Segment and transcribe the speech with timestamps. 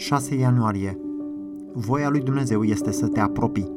[0.00, 0.98] 6 ianuarie.
[1.72, 3.72] Voia lui Dumnezeu este să te apropii.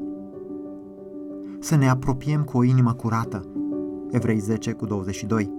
[1.60, 3.46] Să ne apropiem cu o inimă curată.
[4.12, 5.51] Evrei 10 cu 22.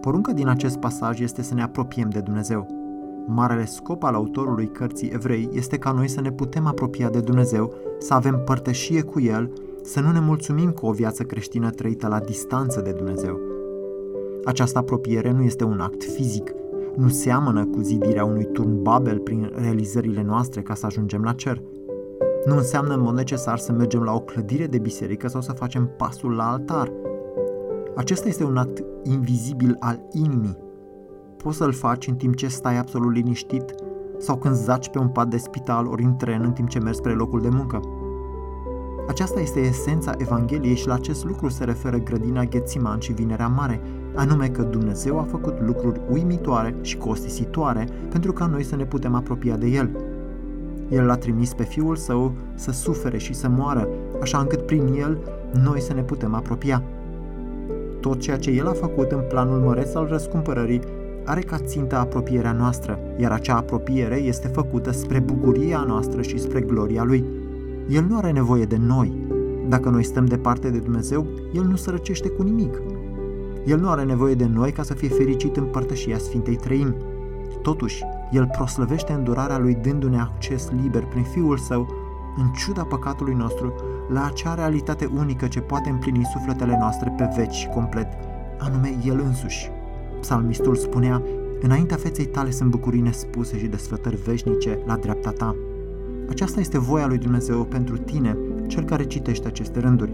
[0.00, 2.66] Porunca din acest pasaj este să ne apropiem de Dumnezeu.
[3.26, 7.72] Marele scop al autorului cărții Evrei este ca noi să ne putem apropia de Dumnezeu,
[7.98, 9.52] să avem părtășie cu El,
[9.82, 13.38] să nu ne mulțumim cu o viață creștină trăită la distanță de Dumnezeu.
[14.44, 16.54] Această apropiere nu este un act fizic,
[16.96, 21.62] nu seamănă cu zidirea unui turn Babel prin realizările noastre ca să ajungem la cer.
[22.46, 25.90] Nu înseamnă în mod necesar să mergem la o clădire de biserică sau să facem
[25.96, 26.92] pasul la altar.
[27.96, 30.58] Acesta este un act invizibil al inimii.
[31.36, 33.74] Poți să-l faci în timp ce stai absolut liniștit
[34.18, 36.98] sau când zaci pe un pat de spital ori în tren în timp ce mergi
[36.98, 37.80] spre locul de muncă.
[39.08, 43.80] Aceasta este esența Evangheliei și la acest lucru se referă grădina Ghețiman și Vinerea Mare,
[44.14, 49.14] anume că Dumnezeu a făcut lucruri uimitoare și costisitoare pentru ca noi să ne putem
[49.14, 49.90] apropia de El.
[50.88, 53.88] El l-a trimis pe Fiul Său să sufere și să moară,
[54.20, 55.18] așa încât prin El
[55.64, 56.82] noi să ne putem apropia.
[58.00, 60.80] Tot ceea ce El a făcut în planul măreț al răscumpărării
[61.24, 66.60] are ca țintă apropierea noastră, iar acea apropiere este făcută spre bucuria noastră și spre
[66.60, 67.24] gloria Lui.
[67.88, 69.12] El nu are nevoie de noi.
[69.68, 72.82] Dacă noi stăm departe de Dumnezeu, El nu sărăcește cu nimic.
[73.66, 76.94] El nu are nevoie de noi ca să fie fericit în părtășia Sfintei Trăim.
[77.62, 81.88] Totuși, El proslăvește îndurarea Lui dându-ne acces liber prin Fiul Său,
[82.36, 83.74] în ciuda păcatului nostru,
[84.12, 88.08] la acea realitate unică ce poate împlini sufletele noastre pe veci și complet,
[88.58, 89.70] anume El însuși.
[90.20, 91.22] Psalmistul spunea,
[91.64, 95.56] Înaintea feței tale sunt bucurii nespuse și desfătări veșnice la dreapta ta.
[96.32, 100.12] Aceasta este voia lui Dumnezeu pentru tine, cel care citește aceste rânduri.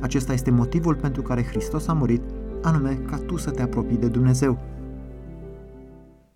[0.00, 2.22] Acesta este motivul pentru care Hristos a murit,
[2.62, 4.58] anume ca tu să te apropii de Dumnezeu.